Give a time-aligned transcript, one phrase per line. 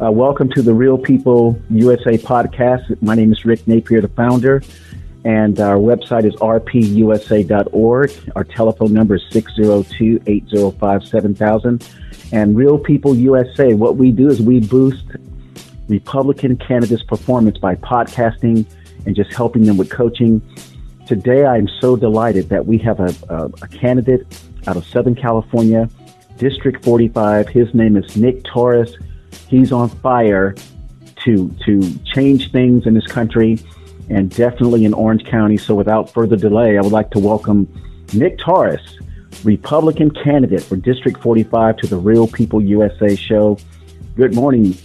[0.00, 3.02] Uh, welcome to the Real People USA podcast.
[3.02, 4.62] My name is Rick Napier, the founder,
[5.24, 8.12] and our website is rpusa.org.
[8.36, 11.88] Our telephone number is 602 805 7000.
[12.30, 15.04] And Real People USA, what we do is we boost
[15.88, 18.66] Republican candidates' performance by podcasting
[19.04, 20.40] and just helping them with coaching.
[21.08, 24.28] Today, I'm so delighted that we have a, a, a candidate
[24.68, 25.90] out of Southern California,
[26.36, 27.48] District 45.
[27.48, 28.94] His name is Nick Taurus
[29.48, 30.54] he's on fire
[31.24, 33.58] to to change things in this country
[34.10, 35.56] and definitely in Orange County.
[35.56, 37.68] So without further delay, I would like to welcome
[38.14, 38.98] Nick Taurus,
[39.44, 43.58] Republican candidate for District 45 to the Real People USA show.
[44.16, 44.76] Good morning,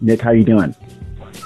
[0.00, 0.20] Nick.
[0.20, 0.74] How you doing?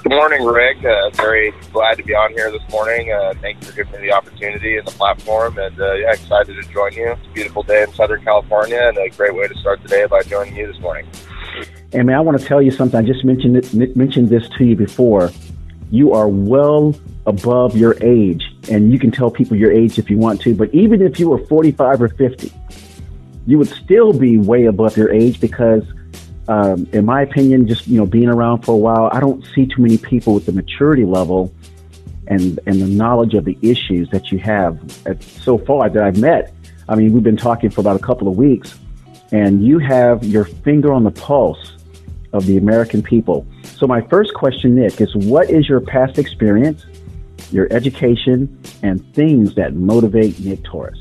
[0.02, 0.84] Good morning, Rick.
[0.84, 3.12] Uh, very glad to be on here this morning.
[3.12, 6.72] Uh, thanks for giving me the opportunity and the platform, and uh, yeah, excited to
[6.72, 7.12] join you.
[7.12, 10.06] It's a beautiful day in Southern California, and a great way to start the day
[10.06, 11.06] by joining you this morning.
[11.94, 12.98] And man, I want to tell you something.
[12.98, 15.30] I just mentioned it, mentioned this to you before.
[15.90, 16.94] You are well
[17.26, 20.54] above your age, and you can tell people your age if you want to.
[20.54, 22.52] But even if you were 45 or 50,
[23.46, 25.82] you would still be way above your age because,
[26.48, 29.66] um, in my opinion, just you know being around for a while, I don't see
[29.66, 31.52] too many people with the maturity level
[32.28, 34.80] and and the knowledge of the issues that you have
[35.20, 36.54] so far that I've met.
[36.88, 38.78] I mean, we've been talking for about a couple of weeks,
[39.30, 41.72] and you have your finger on the pulse
[42.32, 43.46] of the American people.
[43.62, 46.84] So, my first question, Nick, is what is your past experience,
[47.50, 50.98] your education, and things that motivate Nick Taurus?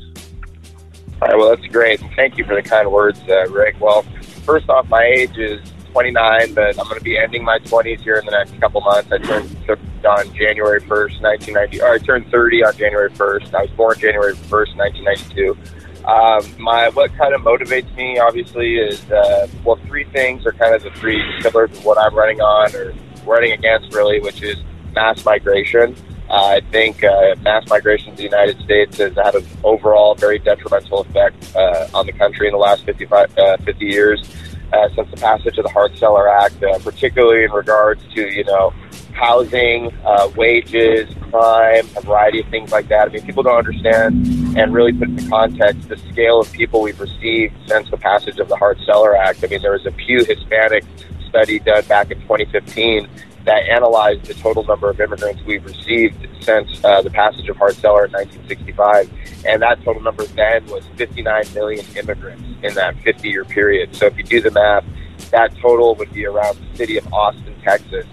[1.20, 2.00] All right, well, that's great.
[2.16, 3.76] Thank you for the kind words, uh, Rick.
[3.80, 4.02] Well,
[4.44, 5.60] first off, my age is
[5.92, 9.12] 29, but I'm going to be ending my 20s here in the next couple months.
[9.12, 9.56] I turned
[10.04, 11.82] on January 1st, 1990.
[11.82, 13.54] Or I turned 30 on January 1st.
[13.54, 15.56] I was born January 1st, 1992.
[16.04, 20.74] Um, my what kind of motivates me, obviously, is uh, well, three things are kind
[20.74, 22.92] of the three pillars of what I'm running on or
[23.24, 24.56] running against, really, which is
[24.94, 25.94] mass migration.
[26.28, 30.38] Uh, I think uh, mass migration to the United States has had an overall very
[30.38, 34.30] detrimental effect uh, on the country in the last 55, uh, 50 years
[34.72, 38.72] uh, since the passage of the Hart-Celler Act, uh, particularly in regards to you know
[39.12, 43.08] housing, uh, wages, crime, a variety of things like that.
[43.08, 47.00] I mean, people don't understand and really put into context the scale of people we've
[47.00, 49.44] received since the passage of the Hart-Celler Act.
[49.44, 50.84] I mean, there was a Pew Hispanic
[51.28, 53.08] study done back in 2015
[53.44, 58.06] that analyzed the total number of immigrants we've received since uh, the passage of Hart-Celler
[58.06, 59.10] in 1965.
[59.46, 63.94] And that total number then was 59 million immigrants in that 50 year period.
[63.96, 64.84] So if you do the math,
[65.30, 68.06] that total would be around the city of Austin, Texas,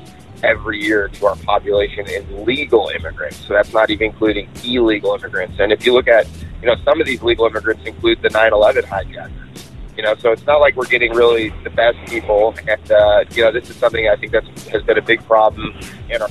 [0.43, 3.37] every year to our population in legal immigrants.
[3.47, 5.59] So that's not even including illegal immigrants.
[5.59, 6.27] And if you look at,
[6.61, 9.71] you know, some of these legal immigrants include the 9/11 hijackers.
[9.95, 12.55] You know, so it's not like we're getting really the best people.
[12.67, 15.77] And uh, you know, this is something I think that has been a big problem
[16.09, 16.29] in our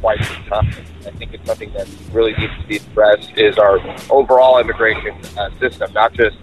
[0.00, 0.68] quite some time.
[1.06, 3.78] I think it's something that really needs to be addressed is our
[4.10, 6.36] overall immigration uh, system, not just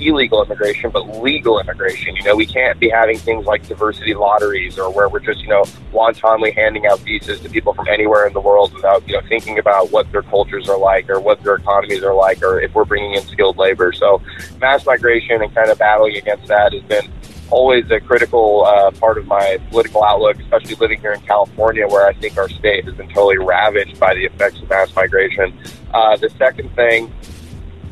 [0.00, 2.16] illegal immigration, but legal immigration.
[2.16, 5.48] You know, we can't be having things like diversity lotteries or where we're just, you
[5.48, 9.26] know, wantonly handing out visas to people from anywhere in the world without, you know,
[9.28, 12.74] thinking about what their cultures are like or what their economies are like or if
[12.74, 13.92] we're bringing in skilled labor.
[13.92, 14.22] So
[14.60, 17.10] mass migration and kind of battling against that has been
[17.50, 22.06] always a critical uh, part of my political outlook, especially living here in California, where
[22.06, 25.56] I think our state has been totally ravaged by the effects of mass migration.
[25.94, 27.12] Uh, the second thing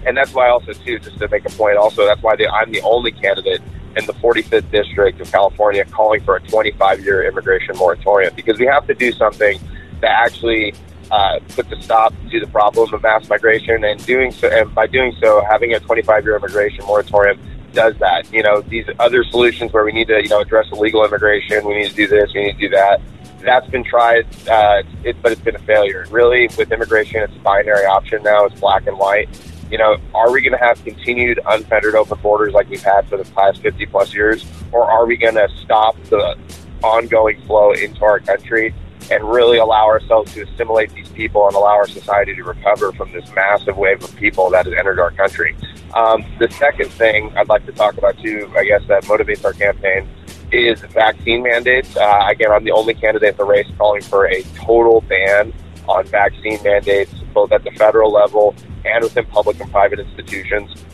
[0.06, 2.82] and that's why also too, just to make a point, also that's why I'm the
[2.82, 3.62] only candidate
[3.96, 8.86] in the 45th district of California calling for a 25-year immigration moratorium because we have
[8.86, 9.60] to do something
[10.00, 10.74] that actually
[11.10, 14.86] uh, puts a stop to the problem of mass migration, and doing so, and by
[14.86, 17.38] doing so, having a 25-year immigration moratorium
[17.72, 18.32] does that.
[18.32, 21.74] You know, these other solutions where we need to, you know, address illegal immigration, we
[21.74, 23.00] need to do this, we need to do that.
[23.42, 26.06] That's been tried, uh, it, but it's been a failure.
[26.10, 28.46] Really, with immigration, it's a binary option now.
[28.46, 29.28] It's black and white
[29.70, 33.16] you know, are we going to have continued unfettered open borders like we've had for
[33.16, 36.36] the past 50 plus years, or are we going to stop the
[36.82, 38.74] ongoing flow into our country
[39.10, 43.12] and really allow ourselves to assimilate these people and allow our society to recover from
[43.12, 45.56] this massive wave of people that has entered our country?
[45.94, 49.52] Um, the second thing I'd like to talk about too, I guess that motivates our
[49.52, 50.08] campaign
[50.52, 51.96] is vaccine mandates.
[51.96, 55.52] Uh, again, I'm the only candidate in the race calling for a total ban
[55.88, 58.54] on vaccine mandates, both at the federal level
[58.84, 60.84] and within public and private institutions.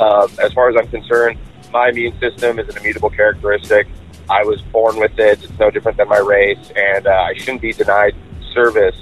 [0.00, 1.38] Um, as far as I'm concerned,
[1.72, 3.86] my immune system is an immutable characteristic.
[4.28, 5.42] I was born with it.
[5.42, 8.14] It's no different than my race, and uh, I shouldn't be denied
[8.52, 8.96] service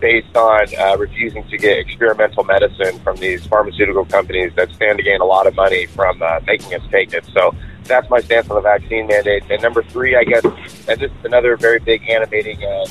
[0.00, 5.04] based on uh, refusing to get experimental medicine from these pharmaceutical companies that stand to
[5.04, 7.24] gain a lot of money from uh, making us take it.
[7.32, 7.54] So
[7.84, 9.44] that's my stance on the vaccine mandate.
[9.50, 10.44] And number three, I guess,
[10.88, 12.86] and this is another very big animating uh,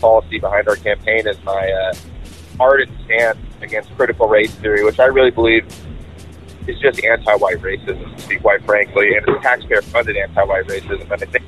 [0.00, 1.94] policy behind our campaign, is my uh,
[2.60, 5.66] ardent stance against critical race theory, which I really believe
[6.66, 11.10] is just anti-white racism, to be quite frankly, and it's taxpayer-funded anti-white racism.
[11.10, 11.44] And I think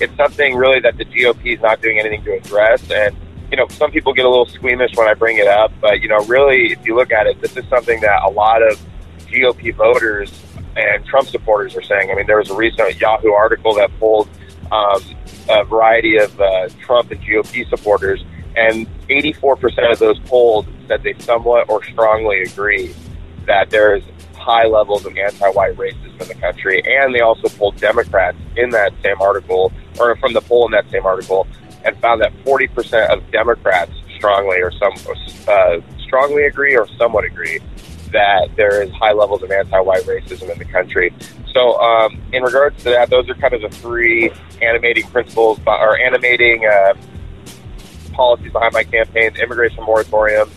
[0.00, 2.90] it's something really that the GOP is not doing anything to address.
[2.90, 3.16] And
[3.50, 6.08] you know, some people get a little squeamish when I bring it up, but you
[6.08, 8.80] know, really, if you look at it, this is something that a lot of
[9.26, 10.32] GOP voters
[10.76, 12.10] and Trump supporters are saying.
[12.10, 14.28] I mean, there was a recent Yahoo article that pulled
[14.72, 15.02] um,
[15.48, 18.24] a variety of uh, Trump and GOP supporters,
[18.56, 22.94] and 84% of those polled said they somewhat or strongly agree
[23.46, 24.02] that there's
[24.34, 26.82] high levels of anti-white racism in the country.
[26.84, 30.88] And they also polled Democrats in that same article, or from the poll in that
[30.90, 31.46] same article,
[31.84, 34.94] and found that 40% of Democrats strongly or some
[35.48, 37.58] uh, strongly agree or somewhat agree
[38.12, 41.12] that there is high levels of anti-white racism in the country.
[41.52, 44.30] So, um, in regards to that, those are kind of the three
[44.62, 46.94] animating principles or animating uh,
[48.14, 50.50] policies behind my campaign: the immigration moratorium,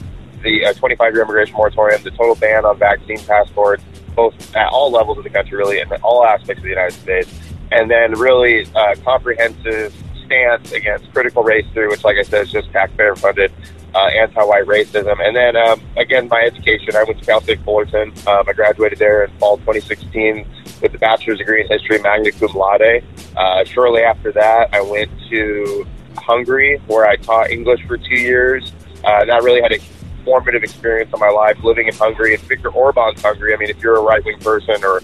[0.44, 3.83] the uh, 25-year immigration moratorium, the total ban on vaccine passports,
[4.15, 7.30] both at all levels of the country, really, and all aspects of the United States,
[7.71, 9.94] and then really uh, comprehensive
[10.25, 13.51] stance against critical race theory, which, like I said, is just taxpayer-funded
[13.95, 15.25] uh, anti-white racism.
[15.25, 18.13] And then, um, again, my education, I went to Cal State Fullerton.
[18.27, 20.45] Um, I graduated there in fall 2016
[20.81, 23.04] with a bachelor's degree in history, magna cum laude.
[23.36, 28.73] Uh, shortly after that, I went to Hungary, where I taught English for two years.
[29.03, 29.79] Uh, that really had a
[30.25, 33.53] formative experience in my life living in Hungary and Viktor Orban's Hungary.
[33.53, 35.01] I mean, if you're a right wing person or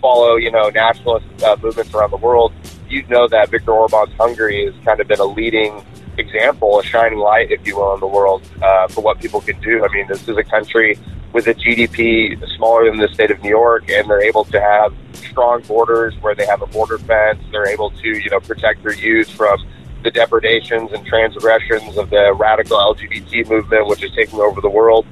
[0.00, 2.52] follow, you know, nationalist uh, movements around the world,
[2.88, 5.84] you'd know that Viktor Orban's Hungary has kind of been a leading
[6.18, 9.60] example, a shining light, if you will, in the world uh, for what people can
[9.60, 9.84] do.
[9.84, 10.98] I mean, this is a country
[11.32, 14.94] with a GDP smaller than the state of New York, and they're able to have
[15.14, 17.42] strong borders where they have a border fence.
[17.50, 19.64] They're able to, you know, protect their youth from
[20.04, 25.06] the depredations and transgressions of the radical LGBT movement, which is taking over the world.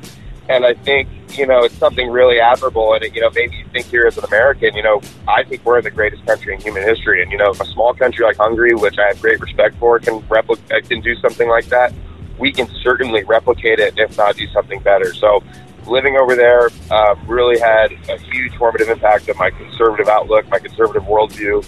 [0.48, 1.08] And I think,
[1.38, 2.92] you know, it's something really admirable.
[2.92, 5.80] And, you know, maybe you think here as an American, you know, I think we're
[5.80, 7.22] the greatest country in human history.
[7.22, 10.18] And, you know, a small country like Hungary, which I have great respect for, can,
[10.28, 11.94] replicate, can do something like that.
[12.38, 15.14] We can certainly replicate it, if not do something better.
[15.14, 15.42] So,
[15.86, 20.58] living over there um, really had a huge formative impact on my conservative outlook, my
[20.58, 21.66] conservative worldview.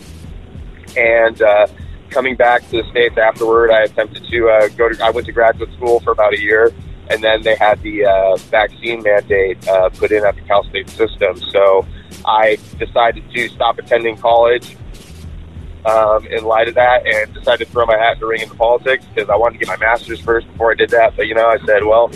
[0.97, 1.69] And, uh,
[2.14, 5.05] coming back to the states afterward, I attempted to uh, go to.
[5.05, 6.72] I went to graduate school for about a year,
[7.11, 10.88] and then they had the uh, vaccine mandate uh, put in at the Cal State
[10.88, 11.40] system.
[11.50, 11.84] So
[12.25, 14.76] I decided to stop attending college
[15.84, 18.55] um, in light of that, and decided to throw my hat in the ring into
[18.55, 21.16] politics because I wanted to get my master's first before I did that.
[21.16, 22.11] But you know, I said, well.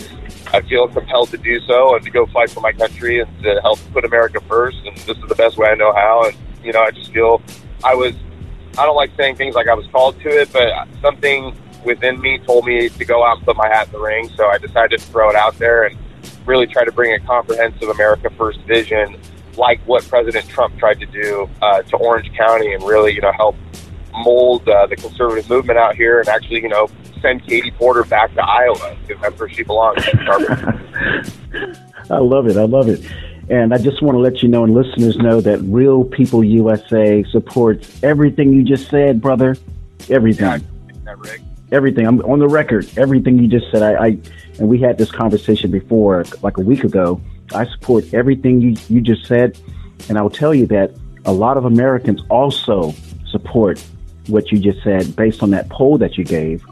[0.51, 3.61] I feel compelled to do so and to go fight for my country and to
[3.61, 4.77] help put America first.
[4.83, 6.25] And this is the best way I know how.
[6.25, 7.39] And, you know, I just feel
[7.83, 8.15] I was
[8.79, 11.53] I don't like saying things like I was called to it, but something
[11.83, 14.29] within me told me to go out and put my hat in the ring.
[14.37, 15.97] So I decided to throw it out there and
[16.45, 19.17] really try to bring a comprehensive America First vision,
[19.57, 23.31] like what President Trump tried to do uh, to Orange County, and really, you know,
[23.33, 23.55] help
[24.13, 26.87] mold uh, the conservative movement out here, and actually, you know,
[27.21, 30.03] send Katie Porter back to Iowa because that's where she belongs.
[32.09, 32.57] I love it.
[32.57, 33.05] I love it.
[33.49, 37.23] And I just want to let you know and listeners know that Real People USA
[37.23, 39.57] supports everything you just said, brother.
[40.09, 40.45] Everything.
[40.45, 41.35] Yeah,
[41.71, 42.05] everything.
[42.05, 42.87] I'm on the record.
[42.97, 43.81] Everything you just said.
[43.81, 44.07] I, I
[44.59, 47.21] and we had this conversation before, like a week ago.
[47.53, 49.57] I support everything you, you just said.
[50.09, 50.91] And I'll tell you that
[51.25, 52.93] a lot of Americans also
[53.31, 53.83] support
[54.27, 56.63] what you just said based on that poll that you gave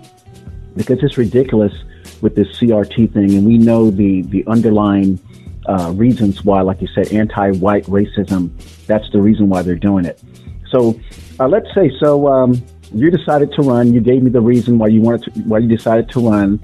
[0.76, 1.74] because it's ridiculous
[2.22, 3.34] with this CRT thing.
[3.34, 5.20] And we know the, the underlying
[5.68, 8.52] uh, reasons why, like you said, anti-white racism.
[8.86, 10.22] That's the reason why they're doing it.
[10.70, 11.00] So
[11.40, 12.28] uh, let's say so.
[12.28, 13.94] Um, you decided to run.
[13.94, 16.60] You gave me the reason why you wanted to, why you decided to run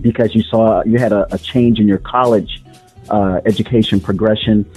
[0.00, 2.62] because you saw you had a, a change in your college
[3.10, 4.70] uh, education progression.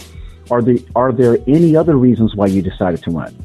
[0.49, 3.35] Are there are there any other reasons why you decided to run?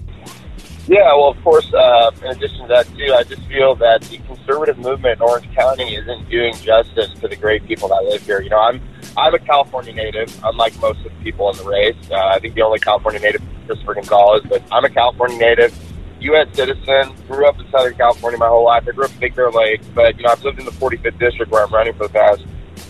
[0.87, 1.73] Yeah, well, of course.
[1.73, 5.51] Uh, in addition to that, too, I just feel that the conservative movement in Orange
[5.55, 8.43] County isn't doing justice to the great people that live here.
[8.43, 8.83] You know, I'm
[9.17, 11.97] I'm a California native, unlike most of the people in the race.
[12.11, 15.77] Uh, I think the only California native is Christopher Gonzalez, but I'm a California native,
[16.21, 16.49] U.S.
[16.55, 18.85] citizen, grew up in Southern California my whole life.
[18.89, 21.19] I grew up in Big Bear Lake, but you know, I've lived in the 45th
[21.19, 22.45] district where I'm running for the past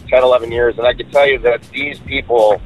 [0.09, 2.61] 10, 11 years, and I can tell you that these people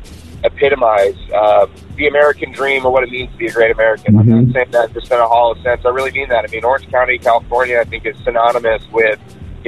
[0.44, 4.14] epitomize uh, the American dream or what it means to be a great American.
[4.14, 4.32] Mm-hmm.
[4.32, 5.84] I'm not saying that just in a hollow sense.
[5.84, 6.44] I really mean that.
[6.44, 9.18] I mean, Orange County, California, I think is synonymous with,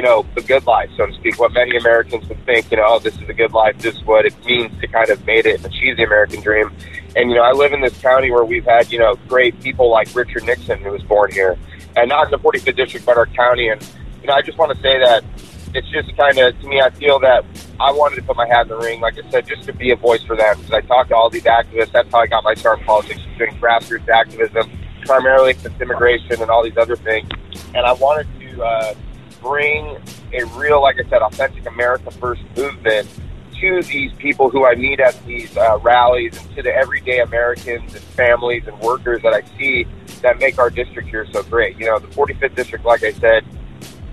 [0.00, 1.38] you know, the good life, so to speak.
[1.38, 3.76] What many Americans would think, you know, oh, this is a good life.
[3.80, 6.74] This is what it means to kind of made it and achieve the American dream.
[7.16, 9.90] And, you know, I live in this county where we've had, you know, great people
[9.90, 11.58] like Richard Nixon, who was born here,
[11.96, 13.68] and not in the 45th district, but our county.
[13.68, 13.86] And,
[14.22, 15.22] you know, I just want to say that
[15.74, 17.44] it's just kind of, to me, I feel that
[17.78, 19.90] I wanted to put my hat in the ring, like I said, just to be
[19.90, 20.56] a voice for them.
[20.56, 21.92] Because I talked to all these activists.
[21.92, 24.70] That's how I got my start in politics, doing grassroots activism,
[25.02, 27.28] primarily against immigration and all these other things.
[27.74, 28.94] And I wanted to uh,
[29.40, 29.98] bring
[30.32, 33.08] a real, like I said, authentic America First movement
[33.60, 37.94] to these people who I meet at these uh, rallies and to the everyday Americans
[37.94, 39.86] and families and workers that I see
[40.22, 41.78] that make our district here so great.
[41.78, 43.44] You know, the 45th district, like I said,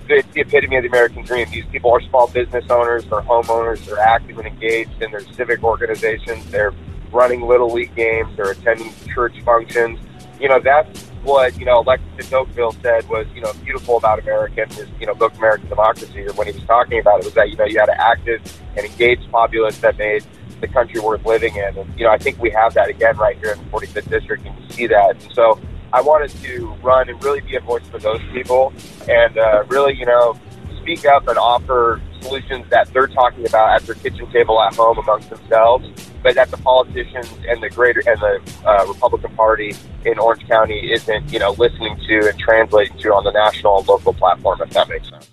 [0.09, 1.49] it's the epitome of the American dream.
[1.51, 5.63] These people are small business owners, they're homeowners, they're active and engaged in their civic
[5.63, 6.73] organizations, they're
[7.11, 9.99] running little league games, they're attending church functions.
[10.39, 14.19] You know, that's what, you know, Alexis de Tocqueville said was, you know, beautiful about
[14.19, 17.33] American, his, you know, book American Democracy, or when he was talking about it, was
[17.33, 20.23] that, you know, you had an active and engaged populace that made
[20.61, 21.77] the country worth living in.
[21.77, 24.45] And, you know, I think we have that again right here in the 45th District,
[24.45, 25.21] and you see that.
[25.21, 25.59] And so
[25.93, 28.73] I wanted to run and really be a voice for those people
[29.07, 30.37] and uh, really, you know,
[30.81, 34.97] speak up and offer solutions that they're talking about at their kitchen table at home
[34.97, 35.87] amongst themselves,
[36.23, 40.91] but that the politicians and the greater and the uh, Republican Party in Orange County
[40.91, 44.59] isn't, you know, listening to and translating to on the national and local platform.
[44.61, 45.29] If that makes sense.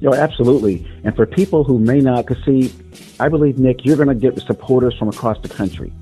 [0.00, 0.84] You know, absolutely.
[1.04, 2.72] And for people who may not, because see,
[3.20, 5.92] I believe Nick, you're going to get supporters from across the country.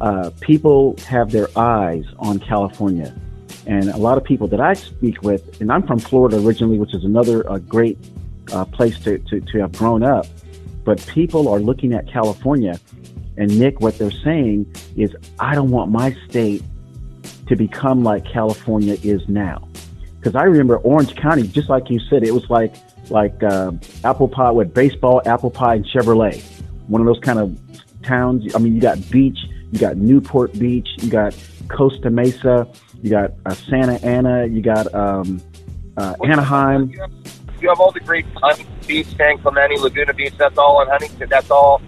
[0.00, 3.14] Uh, people have their eyes on California.
[3.66, 6.94] And a lot of people that I speak with, and I'm from Florida originally, which
[6.94, 7.98] is another uh, great
[8.52, 10.26] uh, place to, to, to have grown up.
[10.84, 12.78] But people are looking at California,
[13.36, 16.62] and Nick, what they're saying is, I don't want my state
[17.46, 19.68] to become like California is now.
[20.18, 22.74] Because I remember Orange County, just like you said, it was like
[23.10, 23.72] like uh,
[24.04, 26.42] apple pie with baseball, apple pie, and Chevrolet.
[26.88, 27.58] One of those kind of
[28.02, 28.54] towns.
[28.54, 29.38] I mean, you got beach,
[29.72, 31.36] you got Newport Beach, you got
[31.68, 32.66] Costa Mesa,
[33.02, 35.40] you got uh, Santa Ana, you got um,
[35.96, 36.92] uh, Anaheim.
[37.60, 40.34] You have, all the great Huntington Beach, San Clemente, Laguna Beach.
[40.38, 41.28] That's all in Huntington.
[41.28, 41.80] That's all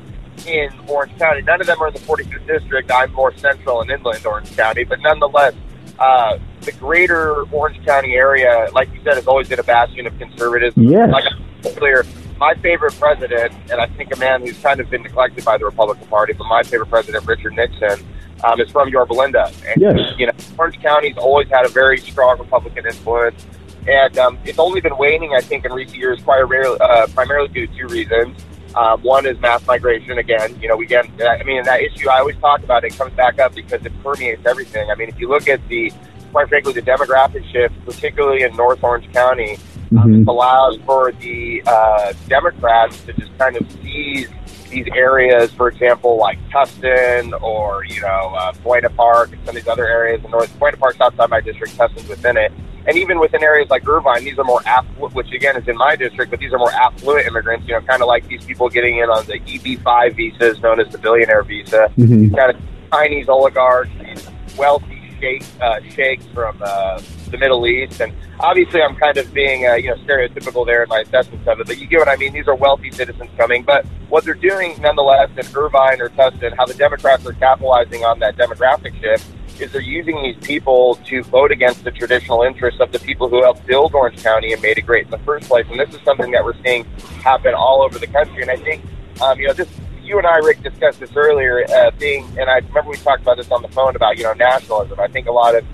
[0.46, 1.42] in Orange County.
[1.42, 2.90] None of them are in the 45th district.
[2.90, 5.54] I'm more central and inland Orange County, but nonetheless,
[5.98, 10.18] uh, the greater Orange County area, like you said, has always been a bastion of
[10.18, 10.84] conservatism.
[10.84, 11.10] Yes.
[11.12, 12.04] Like I clear,
[12.38, 15.66] my favorite president, and I think a man who's kind of been neglected by the
[15.66, 18.04] Republican Party, but my favorite president, Richard Nixon,
[18.42, 19.52] um, is from Yorba Linda.
[19.68, 19.98] And, Yes.
[20.18, 23.46] you know, Orange County's always had a very strong Republican influence.
[23.88, 27.48] And um, it's only been waning, I think, in recent years, quite rarely, uh, primarily
[27.48, 28.36] due to two reasons.
[28.76, 30.18] Um, one is mass migration.
[30.18, 31.04] Again, you know, we get.
[31.20, 32.84] I mean, that issue I always talk about.
[32.84, 34.88] It comes back up because it permeates everything.
[34.90, 35.92] I mean, if you look at the,
[36.30, 39.56] quite frankly, the demographic shift, particularly in North Orange County,
[39.98, 40.22] um, Mhm.
[40.22, 44.28] it allows for the uh, Democrats to just kind of seize
[44.70, 49.62] these areas, for example, like Tustin or you know uh, Buena Park and some of
[49.64, 50.56] these other areas in North.
[50.60, 52.52] Buena Park's outside my district, Tustin's within it,
[52.90, 55.94] and even within areas like Irvine, these are more affluent, which again is in my
[55.94, 57.68] district, but these are more affluent immigrants.
[57.68, 60.88] You know, kind of like these people getting in on the EB5 visas, known as
[60.90, 61.88] the billionaire visa.
[61.96, 62.36] Mhm.
[62.36, 62.60] Kind of
[62.92, 64.28] Chinese oligarchs, these
[64.58, 69.68] wealthy sheikh, uh, sheikhs from uh, the Middle East, and obviously I'm kind of being
[69.68, 72.16] uh, you know stereotypical there in my assessments of it, but you get what I
[72.16, 72.32] mean.
[72.32, 76.66] These are wealthy citizens coming, but what they're doing nonetheless in Irvine or Tustin, how
[76.66, 79.24] the Democrats are capitalizing on that demographic shift
[79.60, 83.42] is they're using these people to vote against the traditional interests of the people who
[83.42, 85.66] helped build Orange County and made it great in the first place.
[85.70, 86.84] And this is something that we're seeing
[87.22, 88.42] happen all over the country.
[88.42, 88.82] And I think,
[89.20, 89.68] um, you know, this
[90.10, 91.64] you and I, Rick, discussed this earlier.
[91.70, 94.32] Uh, being, and I remember we talked about this on the phone about you know
[94.32, 94.98] nationalism.
[94.98, 95.64] I think a lot of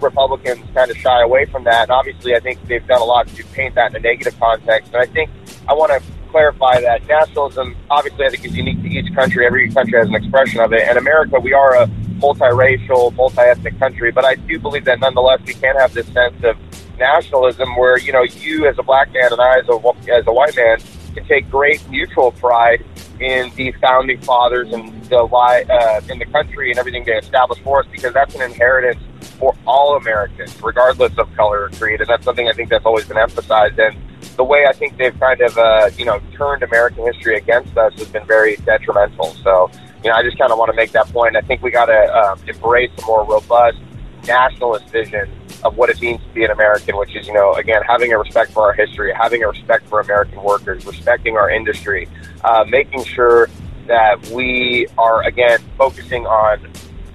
[0.00, 3.26] Republicans kind of shy away from that, and obviously, I think they've done a lot
[3.28, 4.92] to paint that in a negative context.
[4.92, 5.30] And I think
[5.68, 9.46] I want to clarify that nationalism, obviously, I think is unique to each country.
[9.46, 10.82] Every country has an expression of it.
[10.82, 15.54] And America, we are a multiracial, multi-ethnic country, but I do believe that nonetheless, we
[15.54, 16.56] can have this sense of
[16.98, 20.32] nationalism where you know you as a black man and I as a as a
[20.32, 20.78] white man
[21.14, 22.84] can take great mutual pride
[23.20, 27.80] in the founding fathers and the uh, in the country and everything they established for
[27.80, 29.02] us because that's an inheritance
[29.38, 33.06] for all Americans, regardless of color or creed, and that's something I think that's always
[33.06, 33.78] been emphasized.
[33.78, 33.96] And
[34.36, 37.94] the way I think they've kind of uh, you know turned American history against us
[37.94, 39.34] has been very detrimental.
[39.42, 39.70] So
[40.02, 41.36] you know, I just kind of want to make that point.
[41.36, 43.78] I think we got to um, embrace a more robust
[44.26, 45.30] nationalist vision
[45.64, 48.18] of what it means to be an American, which is, you know, again, having a
[48.18, 52.08] respect for our history, having a respect for American workers, respecting our industry,
[52.44, 53.48] uh, making sure
[53.86, 56.70] that we are, again, focusing on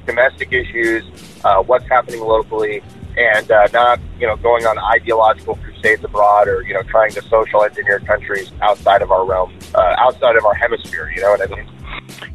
[0.06, 1.04] domestic issues,
[1.46, 2.82] uh, what's happening locally,
[3.16, 7.22] and uh, not, you know, going on ideological crusades abroad or, you know, trying to
[7.30, 11.42] social engineer countries outside of our realm, uh, outside of our hemisphere, you know what
[11.42, 11.70] I mean?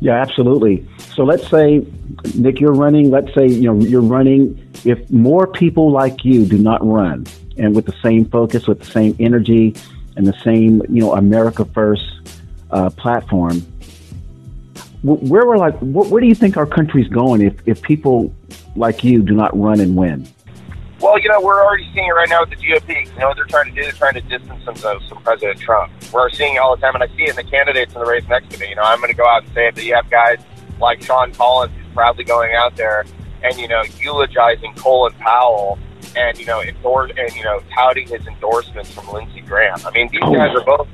[0.00, 0.87] Yeah, absolutely.
[1.14, 1.87] So let's say,
[2.34, 3.10] Nick, you're running.
[3.10, 4.56] Let's say you know you're running.
[4.84, 8.87] If more people like you do not run, and with the same focus, with the
[8.87, 9.75] same energy,
[10.16, 12.04] and the same you know America First
[12.70, 13.60] uh, platform,
[15.02, 18.34] where we're like, where do you think our country's going if if people
[18.76, 20.26] like you do not run and win?
[21.00, 23.07] Well, you know, we're already seeing it right now with the GOP.
[23.07, 23.83] You know what they're trying to do?
[23.83, 25.93] They're trying to distance themselves from President Trump.
[26.12, 28.07] We're seeing it all the time, and I see it in the candidates in the
[28.07, 28.71] race next to me.
[28.71, 30.38] You know, I'm going to go out and say it, that you have guys
[30.81, 33.05] like Sean Collins who's proudly going out there
[33.45, 35.78] and, you know, eulogizing Colin Powell
[36.17, 39.78] and, you know, endorse, and, you know, touting his endorsements from Lindsey Graham.
[39.87, 40.88] I mean, these guys are both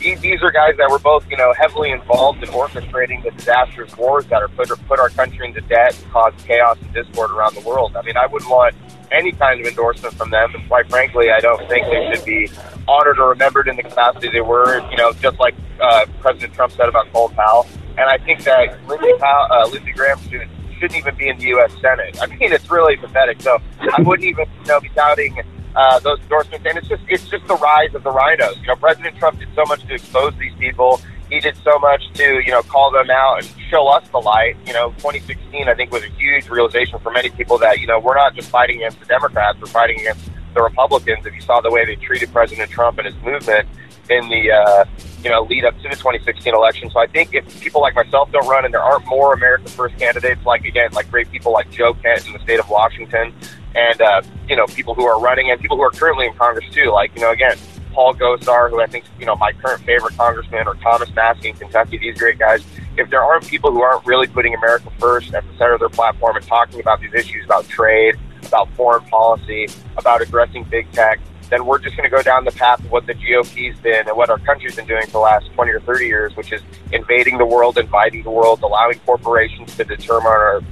[0.00, 4.24] these, are guys that were both, you know, heavily involved in orchestrating the disastrous wars
[4.26, 7.60] that are put put our country into debt and caused chaos and discord around the
[7.60, 7.96] world.
[7.96, 8.74] I mean, I wouldn't want
[9.12, 12.48] any kind of endorsement from them, and quite frankly, I don't think they should be
[12.88, 14.80] honored or remembered in the capacity they were.
[14.90, 17.66] You know, just like uh, President Trump said about Colin Powell,
[17.98, 21.72] and I think that Lindsey, Powell, uh, Graham should shouldn't even be in the U.S.
[21.82, 22.16] Senate.
[22.22, 23.42] I mean, it's really pathetic.
[23.42, 25.42] So I wouldn't even you know be touting
[25.74, 26.66] uh, those endorsements.
[26.66, 28.60] And it's just it's just the rise of the RINOs.
[28.60, 31.00] You know, President Trump did so much to expose these people.
[31.30, 34.56] He did so much to you know call them out and show us the light.
[34.66, 38.00] You know, 2016 I think was a huge realization for many people that you know
[38.00, 41.24] we're not just fighting against the Democrats, we're fighting against the Republicans.
[41.26, 43.68] If you saw the way they treated President Trump and his movement
[44.10, 44.84] in the uh,
[45.22, 46.90] you know lead up to the 2016 election.
[46.90, 49.96] So I think if people like myself don't run, and there aren't more America First
[49.98, 53.32] candidates like again like great people like Joe Kent in the state of Washington,
[53.74, 56.66] and uh, you know people who are running and people who are currently in Congress
[56.72, 56.90] too.
[56.90, 57.56] Like you know again
[57.92, 61.54] Paul Gosar, who I think you know my current favorite congressman, or Thomas Massie in
[61.56, 61.98] Kentucky.
[61.98, 62.64] These great guys.
[62.96, 65.88] If there aren't people who aren't really putting America first at the center of their
[65.88, 71.20] platform and talking about these issues about trade, about foreign policy, about addressing big tech,
[71.50, 74.16] then we're just going to go down the path of what the GOP's been and
[74.16, 76.62] what our country's been doing for the last 20 or 30 years, which is
[76.92, 80.62] invading the world, inviting the world, allowing corporations to determine our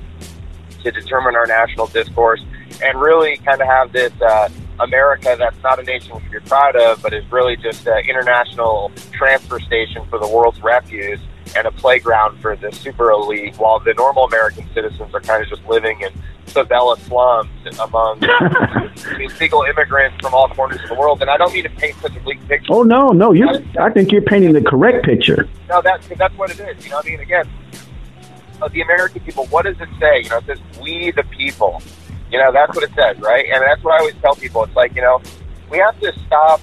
[0.83, 2.41] to determine our national discourse,
[2.83, 4.49] and really kind of have this uh,
[4.81, 8.09] America that's not a nation we should be proud of, but is really just an
[8.09, 11.21] international transfer station for the world's refuse
[11.57, 15.49] and a playground for the super elite, while the normal American citizens are kind of
[15.49, 16.11] just living in
[16.47, 18.23] favela slums among
[19.21, 21.21] illegal immigrants from all corners of the world.
[21.21, 22.73] And I don't mean to paint such a bleak picture.
[22.73, 23.49] Oh no, no, you.
[23.79, 25.49] I think you're painting the correct picture.
[25.69, 26.85] No, that's that's what it is.
[26.85, 27.49] You know, I mean, again,
[28.73, 29.47] the American people.
[29.47, 30.23] What does it say?
[30.23, 31.83] You know, it says "We the people."
[32.31, 33.47] You know, that's what it says, right?
[33.51, 34.65] And that's what I always tell people.
[34.65, 35.21] It's like, you know,
[35.71, 36.61] we have to stop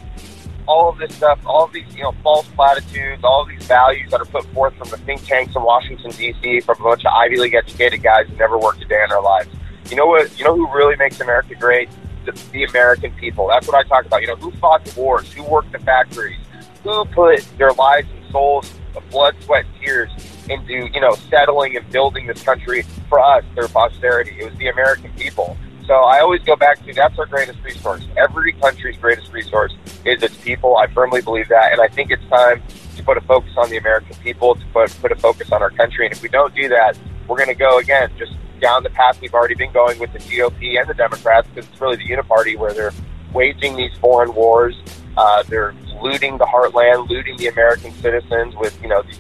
[0.68, 4.10] all of this stuff, all of these, you know, false platitudes, all of these values
[4.12, 7.12] that are put forth from the think tanks in Washington, D.C., from a bunch of
[7.14, 9.50] Ivy League educated guys who never worked a day in their lives.
[9.90, 10.38] You know what?
[10.38, 11.90] You know who really makes America great?
[12.26, 13.48] The, the American people.
[13.48, 14.22] That's what I talk about.
[14.22, 15.32] You know, who fought the wars?
[15.34, 16.40] Who worked the factories?
[16.84, 20.10] Who put their lives and souls of blood, sweat, tears
[20.50, 24.36] into, you know, settling and building this country for us, their posterity.
[24.40, 25.58] It was the American people.
[25.88, 28.08] So I always go back to that's our greatest resource.
[28.18, 30.78] Every country's greatest resource is its people.
[30.78, 32.64] I firmly believe that, and I think it's time
[32.96, 35.70] to put a focus on the American people, to put put a focus on our
[35.70, 36.08] country.
[36.08, 39.20] And if we don't do that, we're going to go again just down the path
[39.22, 42.58] we've already been going with the GOP and the Democrats, because it's really the uniparty
[42.58, 42.94] where they're
[43.34, 44.76] waging these foreign wars.
[45.18, 49.20] Uh, they're looting the heartland, looting the American citizens with you know these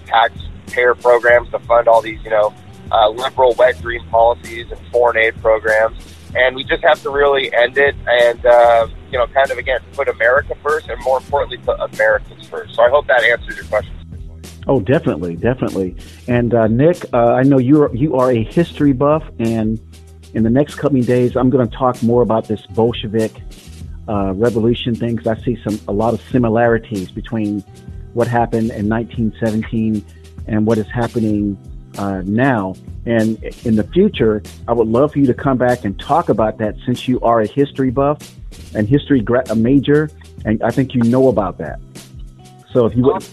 [0.75, 2.53] taxpayer programs to fund all these you know
[2.91, 5.97] uh, liberal wet dream policies and foreign aid programs
[6.35, 9.79] and we just have to really end it and uh, you know kind of again
[9.93, 12.75] put America first and more importantly put Americans first.
[12.75, 13.93] So I hope that answers your question.
[14.67, 15.95] Oh, definitely, definitely.
[16.27, 19.79] And uh, Nick, uh, I know you're you are a history buff, and
[20.33, 23.31] in the next coming days, I'm going to talk more about this Bolshevik
[24.09, 27.61] uh, revolution thing because I see some a lot of similarities between
[28.13, 30.03] what happened in 1917
[30.47, 31.57] and what is happening
[31.97, 32.75] uh, now.
[33.05, 36.57] And in the future, I would love for you to come back and talk about
[36.57, 38.17] that since you are a history buff
[38.73, 40.09] and history gra- a major,
[40.43, 41.79] and I think you know about that.
[42.73, 43.25] So if you would.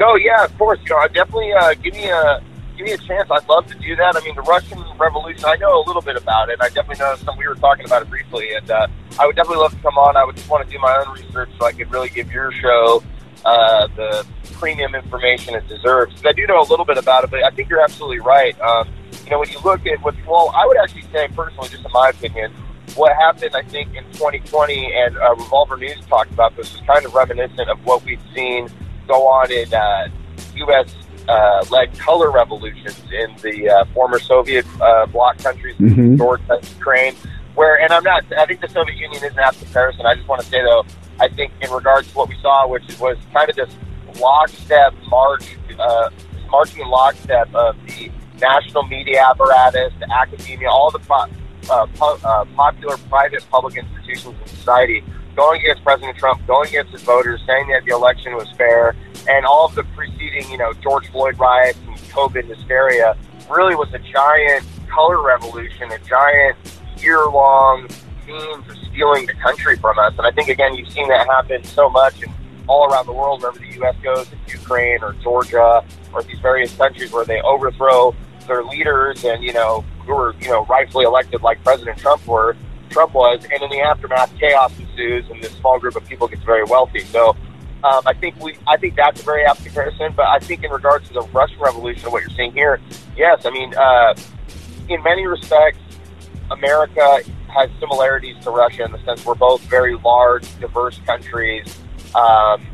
[0.00, 0.78] No, yeah, of course.
[0.84, 2.42] You know, definitely uh, give me a
[2.76, 3.30] give me a chance.
[3.30, 4.16] I'd love to do that.
[4.16, 5.44] I mean, the Russian Revolution.
[5.44, 6.58] I know a little bit about it.
[6.60, 7.36] I definitely know some.
[7.38, 8.86] We were talking about it briefly, and uh,
[9.18, 10.16] I would definitely love to come on.
[10.16, 12.52] I would just want to do my own research so I could really give your
[12.52, 13.02] show
[13.46, 16.20] uh, the premium information it deserves.
[16.24, 18.60] I do know a little bit about it, but I think you're absolutely right.
[18.60, 18.88] Um,
[19.24, 21.92] you know, when you look at what, well, I would actually say personally, just in
[21.92, 22.52] my opinion,
[22.96, 27.04] what happened, I think, in 2020, and uh, Revolver News talked about this, is kind
[27.04, 28.68] of reminiscent of what we've seen
[29.06, 30.08] go on in uh,
[30.56, 30.94] U.S.
[31.28, 36.16] Uh, led color revolutions in the uh, former Soviet uh, bloc countries, mm-hmm.
[36.16, 37.14] Georgia, Ukraine,
[37.54, 40.04] where, and I'm not, I think the Soviet Union isn't apt comparison.
[40.06, 40.84] I just want to say, though,
[41.18, 43.74] I think in regards to what we saw, which was kind of this
[44.20, 46.10] lockstep march, uh,
[46.50, 52.44] marching in lockstep of the national media apparatus, the academia, all the uh, po- uh,
[52.56, 55.02] popular private public institutions in society
[55.34, 58.96] going against President Trump, going against his voters, saying that the election was fair,
[59.28, 63.16] and all of the preceding, you know, George Floyd riots and COVID hysteria
[63.50, 66.56] really was a giant color revolution, a giant
[66.98, 67.86] year-long
[68.26, 70.14] means of stealing the country from us.
[70.16, 72.32] And I think again, you've seen that happen so much and
[72.66, 73.42] all around the world.
[73.42, 73.94] Wherever the U.S.
[74.02, 78.14] goes, in Ukraine or Georgia or these various countries where they overthrow
[78.46, 82.56] their leaders and you know who were you know rightfully elected, like President Trump were.
[82.88, 86.42] Trump was, and in the aftermath, chaos ensues, and this small group of people gets
[86.44, 87.00] very wealthy.
[87.00, 87.30] So,
[87.82, 90.14] um, I think we, I think that's a very apt comparison.
[90.16, 92.80] But I think in regards to the Russian Revolution, what you're seeing here,
[93.16, 94.14] yes, I mean, uh,
[94.88, 95.80] in many respects,
[96.50, 101.78] America has similarities to Russia in the sense we're both very large, diverse countries,
[102.14, 102.66] um,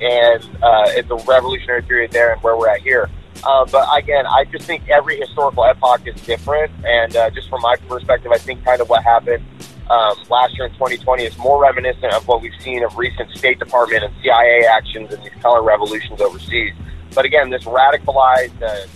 [0.00, 3.10] and uh, it's a revolutionary period there, and where we're at here.
[3.42, 7.60] Uh, but again, I just think every historical epoch is different, and uh, just from
[7.62, 9.44] my perspective, I think kind of what happened
[9.90, 13.58] um, last year in 2020 is more reminiscent of what we've seen of recent State
[13.58, 16.72] Department and CIA actions and these color revolutions overseas.
[17.14, 18.86] But again, this radicalized, uh,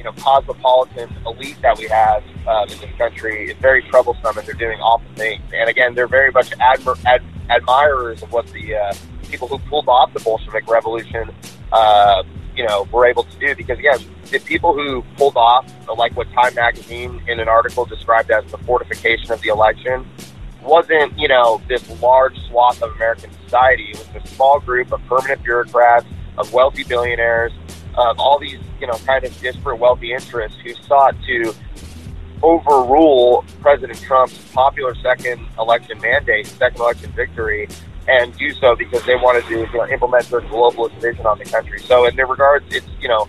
[0.00, 4.46] you know, cosmopolitan elite that we have um, in this country is very troublesome, and
[4.46, 5.42] they're doing awful things.
[5.52, 8.94] And again, they're very much admir- ad- admirers of what the uh,
[9.28, 11.30] people who pulled off the Bolshevik Revolution.
[11.70, 12.22] Uh,
[12.56, 13.98] you know, were able to do because again,
[14.30, 18.58] the people who pulled off, like what Time Magazine in an article described as the
[18.58, 20.04] fortification of the election,
[20.62, 23.90] wasn't you know this large swath of American society.
[23.90, 26.06] It was a small group of permanent bureaucrats,
[26.38, 27.52] of wealthy billionaires,
[27.96, 31.54] of all these you know kind of disparate wealthy interests who sought to
[32.42, 37.68] overrule President Trump's popular second election mandate, second election victory,
[38.08, 41.44] and do so because they wanted to you know, implement their globalist vision on the
[41.44, 41.80] country.
[41.80, 43.28] So in their regards, it's you know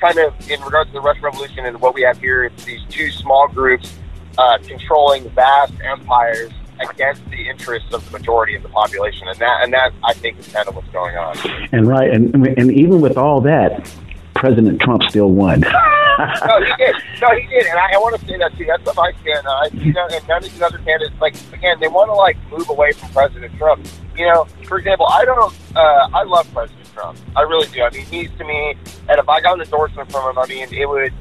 [0.00, 2.80] kind of in regards to the Russian Revolution and what we have here, it's these
[2.88, 3.94] two small groups
[4.38, 9.62] uh, controlling vast empires against the interests of the majority of the population, and that
[9.62, 11.36] and that I think is kind of what's going on.
[11.72, 13.90] And right, and and even with all that,
[14.34, 15.60] President Trump still won.
[16.18, 16.96] no, he did.
[17.20, 18.64] No, he did, and I, I want to say that too.
[18.64, 19.78] That's something I stand on.
[19.78, 22.68] You know, and none of these other candidates, like again, they want to like move
[22.68, 23.86] away from President Trump.
[24.16, 25.54] You know, for example, I don't.
[25.74, 27.18] Uh, I love President Trump.
[27.36, 27.82] I really do.
[27.82, 28.74] I mean, he's to me,
[29.08, 31.12] and if I got an endorsement from him, I mean, it would.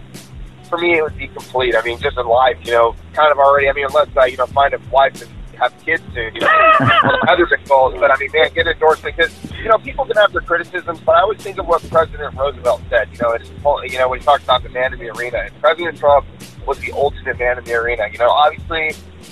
[0.70, 1.76] For me, it would be complete.
[1.76, 3.70] I mean, just in life, you know, kind of already.
[3.70, 6.48] I mean, unless I, you know, find a wife and have kids soon, you know,
[7.28, 7.94] other big goals.
[8.00, 11.16] But I mean, man, get endorsement because you know people can have their criticisms, but
[11.16, 13.10] I always think of what President Roosevelt said.
[13.12, 13.50] You know, it's
[13.92, 16.26] you know when he talks about the man in the arena, and President Trump
[16.66, 18.08] was the ultimate man in the arena.
[18.12, 18.92] You know, obviously,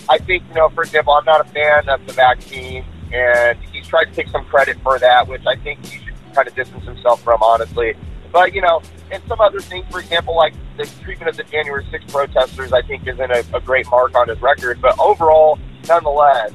[0.09, 3.87] I think you know, for example, I'm not a fan of the vaccine, and he's
[3.87, 6.85] tried to take some credit for that, which I think he should kind of distance
[6.85, 7.95] himself from, honestly.
[8.31, 8.81] But you know,
[9.11, 12.81] and some other things, for example, like the treatment of the January 6th protesters, I
[12.81, 14.81] think isn't a, a great mark on his record.
[14.81, 16.51] But overall, nonetheless,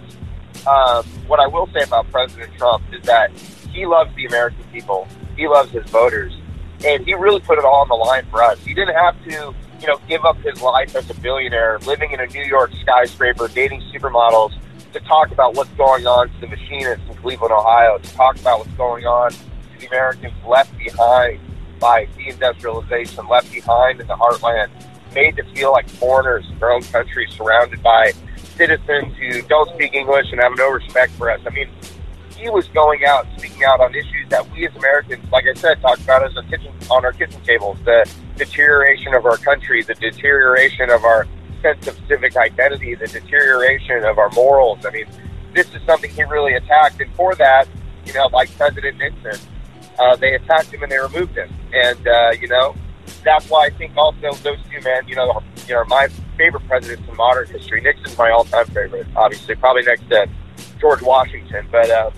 [0.67, 3.31] um, what I will say about President Trump is that
[3.73, 5.07] he loves the American people.
[5.37, 6.33] He loves his voters.
[6.85, 8.59] And he really put it all on the line for us.
[8.65, 12.21] He didn't have to, you know, give up his life as a billionaire, living in
[12.21, 14.55] a New York skyscraper, dating supermodels,
[14.93, 18.61] to talk about what's going on to the machinists in Cleveland, Ohio, to talk about
[18.61, 19.39] what's going on to
[19.81, 21.41] the Americans left behind
[21.79, 24.71] by deindustrialization, left behind in the heartland,
[25.15, 28.13] made to feel like foreigners in their own country, surrounded by
[28.57, 31.41] citizens who don't speak English and have no respect for us.
[31.47, 31.69] I mean,
[32.37, 35.81] he was going out speaking out on issues that we as Americans, like I said,
[35.81, 39.95] talked about as a kitchen on our kitchen tables, the deterioration of our country, the
[39.95, 41.27] deterioration of our
[41.63, 44.85] sense of civic identity, the deterioration of our morals.
[44.85, 45.07] I mean,
[45.55, 47.67] this is something he really attacked, and for that,
[48.05, 49.41] you know, like President Nixon,
[49.99, 52.75] uh, they attacked him and they removed him, and uh, you know,
[53.25, 57.09] that's why I think also those two men, you know, you know, my favorite presidents
[57.09, 57.81] in modern history.
[57.81, 60.29] Nixon's my all-time favorite, obviously, probably next to
[60.81, 61.67] George Washington.
[61.71, 62.11] But uh,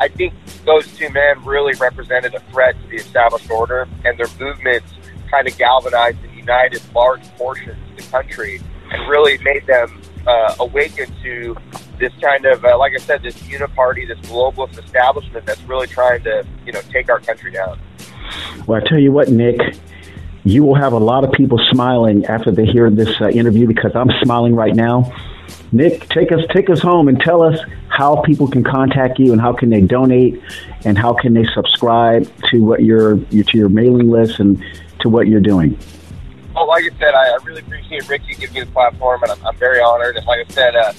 [0.00, 4.28] I think those two men really represented a threat to the established order, and their
[4.38, 4.92] movements
[5.30, 10.54] kind of galvanized and united large portions of the country, and really made them uh,
[10.60, 11.56] awaken to
[11.98, 16.22] this kind of, uh, like I said, this uniparty, this globalist establishment that's really trying
[16.24, 17.78] to, you know, take our country down.
[18.66, 19.58] Well, I tell you what, Nick,
[20.46, 23.90] you will have a lot of people smiling after they hear this uh, interview because
[23.96, 25.12] I'm smiling right now.
[25.72, 29.40] Nick, take us take us home and tell us how people can contact you and
[29.40, 30.40] how can they donate
[30.84, 34.64] and how can they subscribe to what your, your to your mailing list and
[35.00, 35.76] to what you're doing.
[36.54, 39.44] Well, like I said, I, I really appreciate Ricky giving me the platform, and I'm,
[39.46, 40.16] I'm very honored.
[40.16, 40.92] And like I said, uh,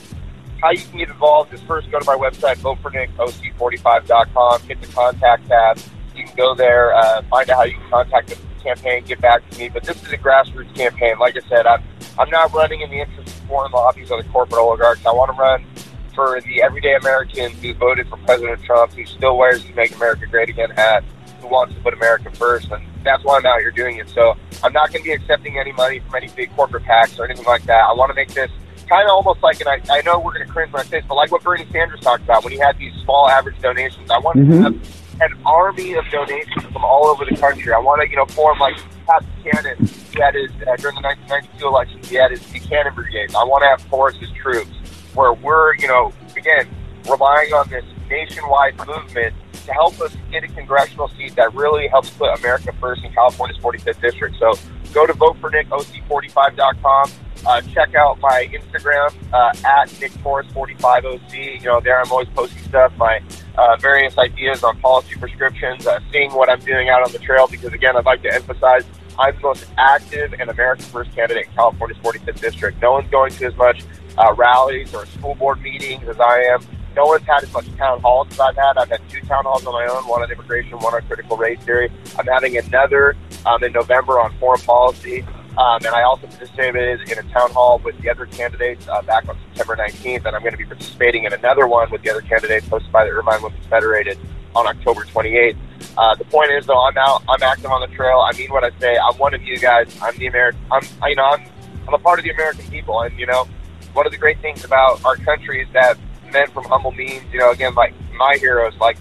[0.62, 5.47] how you can get involved is first go to my website, votefornickoc45.com, hit the contact
[5.47, 5.79] tab.
[6.15, 8.36] You can go there, uh, find out how you can contact the
[8.67, 9.69] campaign, get back to me.
[9.69, 11.17] But this is a grassroots campaign.
[11.19, 11.84] Like I said, I'm
[12.19, 15.06] I'm not running in the interest of foreign lobbies or the corporate oligarchs.
[15.06, 15.65] I want to run
[16.13, 20.25] for the everyday American who voted for President Trump, who still wears the "Make America
[20.25, 21.03] Great Again" hat,
[21.41, 24.10] who wants to put America first, and that's why I'm out here doing it.
[24.10, 27.25] So I'm not going to be accepting any money from any big corporate PACs or
[27.25, 27.86] anything like that.
[27.89, 28.51] I want to make this
[28.89, 30.99] kind of almost like, and I, I know we're going to cringe when I say
[30.99, 34.10] this, but like what Bernie Sanders talked about when he had these small average donations.
[34.10, 34.51] I want mm-hmm.
[34.51, 37.73] to have an army of donations from all over the country.
[37.73, 38.75] I want to, you know, form like
[39.08, 43.34] Pat Buchanan, who had his, uh, during the 1992 election, he had his Buchanan Brigade.
[43.36, 44.71] I want to have Forrest's troops
[45.13, 46.67] where we're, you know, again,
[47.10, 49.34] relying on this nationwide movement
[49.65, 53.58] to help us get a congressional seat that really helps put America first in California's
[53.60, 54.36] 45th district.
[54.39, 54.53] So
[54.93, 57.12] go to votefornickoc45.com.
[57.45, 61.62] Uh, check out my Instagram uh, at nicktaurus45oc.
[61.62, 63.21] You know, there I'm always posting stuff, my
[63.58, 67.47] uh, various ideas on policy prescriptions, uh, seeing what I'm doing out on the trail.
[67.47, 68.84] Because again, I'd like to emphasize
[69.19, 72.82] I'm the most active and American first candidate in California's 45th district.
[72.82, 73.84] No one's going to as much
[74.17, 76.65] uh, rallies or school board meetings as I am.
[76.95, 78.78] No one's had as much town halls as I've had.
[78.78, 81.60] I've had two town halls on my own, one on immigration, one on critical race
[81.60, 81.91] theory.
[82.17, 83.15] I'm having another
[83.47, 85.25] um, in November on foreign policy.
[85.57, 89.27] Um, and I also participated in a town hall with the other candidates uh, back
[89.27, 92.21] on September 19th, and I'm going to be participating in another one with the other
[92.21, 94.19] candidates hosted by the Irvine Women's Federated
[94.55, 95.57] on October 28th.
[95.97, 97.23] Uh, the point is, though, I'm out.
[97.27, 98.19] I'm active on the trail.
[98.19, 98.97] I mean what I say.
[98.97, 99.97] I'm one of you guys.
[99.99, 100.62] I'm the American.
[100.71, 101.43] I'm, you know, I'm,
[101.88, 103.47] I'm a part of the American people, and you know,
[103.93, 105.97] one of the great things about our country is that
[106.31, 108.97] men from humble means, you know, again, like my heroes, like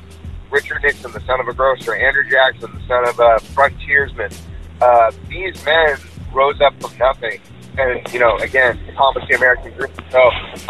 [0.51, 4.31] Richard Nixon, the son of a grocer, Andrew Jackson, the son of a frontiersman.
[4.81, 5.97] Uh, these men
[6.33, 7.41] rose up from nothing
[7.79, 9.93] and, you know, again, accomplished the American dream.
[10.11, 10.19] So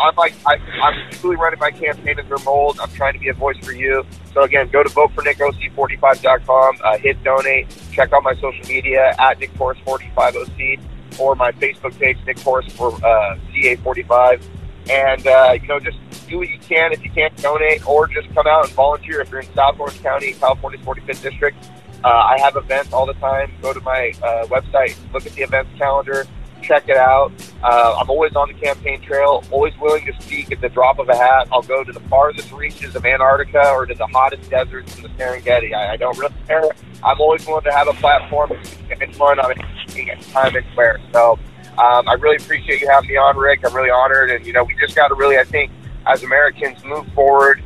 [0.01, 2.79] I'm like, I, I'm truly running my campaign in their mold.
[2.81, 4.05] I'm trying to be a voice for you.
[4.35, 9.53] So again, go to votefornickoc45.com, uh, hit donate, check out my social media at Nick
[9.55, 10.81] 45OC
[11.19, 14.43] or my Facebook page, Nick Taurus for uh, CA45.
[14.91, 18.33] And, uh, you know, just do what you can if you can't donate or just
[18.35, 21.71] come out and volunteer if you're in South Orange County, California's 45th District.
[22.05, 23.53] Uh, I have events all the time.
[23.63, 26.27] Go to my uh, website, look at the events calendar,
[26.63, 27.33] check it out.
[27.63, 31.09] Uh, I'm always on the campaign trail, always willing to speak at the drop of
[31.09, 31.49] a hat.
[31.53, 35.09] I'll go to the farthest reaches of Antarctica or to the hottest deserts in the
[35.11, 35.75] Serengeti.
[35.75, 36.69] I, I don't really care.
[37.03, 38.53] I'm always willing to have a platform
[39.01, 41.01] and fun on anything at time anywhere.
[41.13, 41.39] So
[41.79, 43.61] um, I really appreciate you having me on, Rick.
[43.65, 44.31] I'm really honored.
[44.31, 45.71] And, you know, we just got to really, I think,
[46.07, 47.63] as Americans, move forward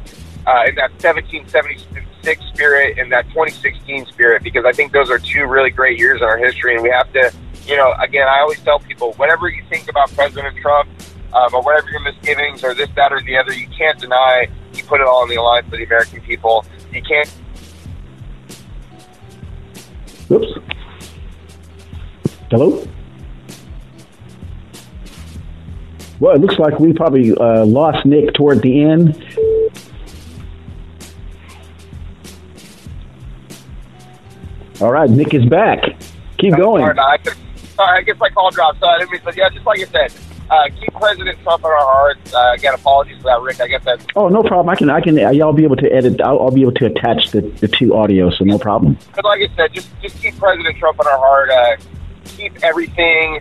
[0.46, 5.46] uh, in that 1776 spirit and that 2016 spirit because I think those are two
[5.46, 6.75] really great years in our history.
[6.75, 7.33] And we have to,
[7.66, 10.88] you know, again, I always tell people, whatever you think about President Trump
[11.33, 14.85] um, or whatever your misgivings or this, that, or the other, you can't deny you
[14.85, 16.64] put it all on the line for the American people.
[16.92, 17.33] You can't.
[20.31, 20.59] Oops.
[22.51, 22.87] Hello?
[26.20, 29.24] Well, it looks like we probably uh, lost Nick toward the end.
[34.83, 35.80] All right, Nick is back.
[36.38, 36.85] Keep going.
[36.85, 37.16] Sorry, I,
[37.74, 38.80] sorry, I guess my call dropped.
[38.80, 40.12] So I didn't mean, but yeah, just like you said,
[40.50, 42.35] uh, keep President Trump in our hearts.
[42.35, 43.61] Uh, again, apologies for that, Rick.
[43.61, 44.04] I guess that's.
[44.14, 44.68] Oh, no problem.
[44.68, 45.16] I can, I can.
[45.35, 46.20] Y'all be able to edit.
[46.20, 48.98] I'll, I'll be able to attach the, the two audios, so no problem.
[49.14, 51.50] But like I said, just just keep President Trump in our heart.
[51.50, 51.76] Uh,
[52.24, 53.40] keep everything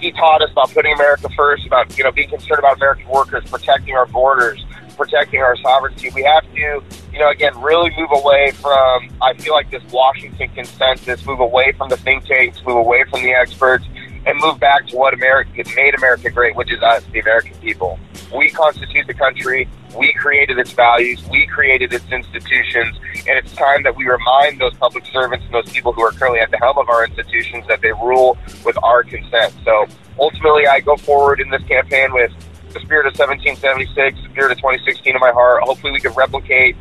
[0.00, 3.44] he taught us about putting America first, about you know being concerned about American workers,
[3.50, 4.64] protecting our borders,
[4.96, 6.10] protecting our sovereignty.
[6.14, 6.82] We have to,
[7.12, 9.08] you know, again, really move away from.
[9.22, 13.22] I feel like this Washington consensus, move away from the think tanks, move away from
[13.22, 13.86] the experts,
[14.26, 17.98] and move back to what America made America great, which is us, the American people.
[18.34, 19.68] We constitute the country.
[19.96, 21.22] We created its values.
[21.30, 22.96] We created its institutions.
[23.26, 26.40] And it's time that we remind those public servants and those people who are currently
[26.40, 29.54] at the helm of our institutions that they rule with our consent.
[29.64, 29.86] So
[30.18, 32.32] ultimately, I go forward in this campaign with
[32.72, 35.62] the spirit of 1776, the spirit of 2016 in my heart.
[35.62, 36.76] Hopefully, we can replicate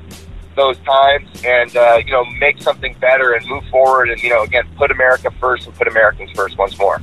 [0.58, 4.41] those times and uh, you know make something better and move forward and you know
[4.41, 7.00] again put America first and put Americans first once more.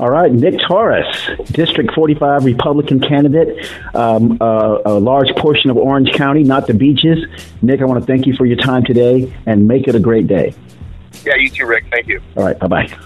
[0.00, 1.06] All right, Nick Taurus,
[1.52, 7.24] District 45 Republican candidate, um, uh, a large portion of Orange County, not the beaches.
[7.62, 10.26] Nick, I want to thank you for your time today and make it a great
[10.26, 10.54] day.
[11.24, 11.86] Yeah, you too, Rick.
[11.90, 12.20] Thank you.
[12.36, 12.98] All right, bye bye.